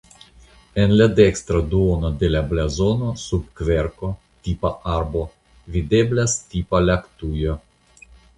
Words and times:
En 0.83 0.93
la 0.99 1.05
dekstra 1.17 1.59
duono 1.73 2.09
de 2.23 2.29
la 2.35 2.41
blazono 2.53 3.09
sub 3.25 3.43
kverko 3.59 4.09
(tipa 4.49 4.73
arbo) 4.95 5.23
videblas 5.77 6.37
tipa 6.55 6.83
laktujo. 6.89 7.61